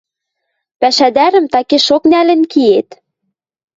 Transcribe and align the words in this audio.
Пӓшӓдӓрӹм 0.79 1.45
такешок 1.53 2.03
нӓлӹн 2.11 2.41
киэт! 2.51 2.89